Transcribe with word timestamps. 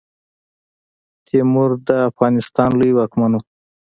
تیمور 1.25 1.71
د 1.87 1.89
افغانستان 2.09 2.69
لوی 2.79 2.91
واکمن 2.95 3.31
وو. 3.33 3.41